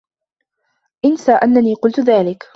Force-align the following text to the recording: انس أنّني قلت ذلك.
انس 1.05 1.29
أنّني 1.29 1.75
قلت 1.75 1.99
ذلك. 1.99 2.49